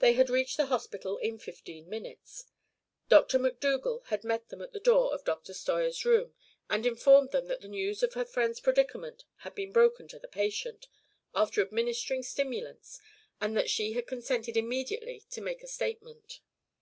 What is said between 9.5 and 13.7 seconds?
been broken to the patient, after administering stimulants, and that